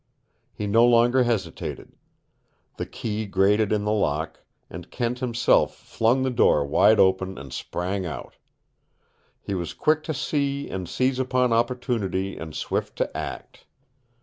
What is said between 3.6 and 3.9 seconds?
in